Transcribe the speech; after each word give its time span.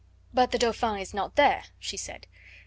"But 0.33 0.49
the 0.49 0.57
Dauphin 0.57 0.97
is 0.97 1.13
not 1.13 1.35
there?" 1.35 1.65
she 1.77 1.95
said. 1.95 2.25